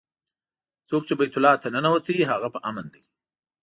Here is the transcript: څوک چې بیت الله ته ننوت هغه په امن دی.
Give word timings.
څوک 0.89 1.01
چې 1.07 1.13
بیت 1.19 1.33
الله 1.37 1.53
ته 1.61 1.67
ننوت 1.73 2.05
هغه 2.31 2.47
په 2.53 2.59
امن 2.69 2.85
دی. 2.93 3.01